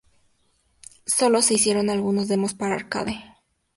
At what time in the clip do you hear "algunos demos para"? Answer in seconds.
1.91-2.73